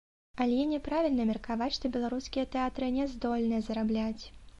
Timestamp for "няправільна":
0.69-1.27